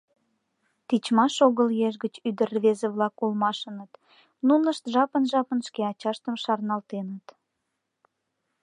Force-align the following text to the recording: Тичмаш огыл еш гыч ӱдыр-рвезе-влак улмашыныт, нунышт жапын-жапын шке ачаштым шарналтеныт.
Тичмаш 0.87 1.35
огыл 1.47 1.67
еш 1.87 1.95
гыч 2.03 2.13
ӱдыр-рвезе-влак 2.29 3.15
улмашыныт, 3.23 3.91
нунышт 4.47 4.83
жапын-жапын 4.93 5.59
шке 5.67 5.81
ачаштым 5.91 6.35
шарналтеныт. 6.43 7.25